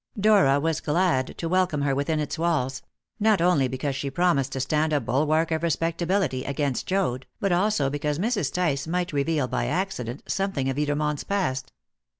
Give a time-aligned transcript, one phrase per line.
[0.19, 2.81] Dora was glad to welcome her within its walls;
[3.19, 7.87] not only because she promised to stand a bulwark of respectability against Joad, but also
[7.91, 8.51] because Mrs.
[8.51, 11.71] Tice might reveal by accident something of Edermont's past.